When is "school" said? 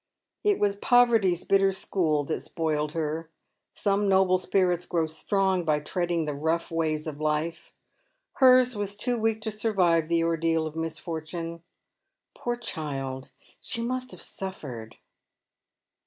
1.71-2.23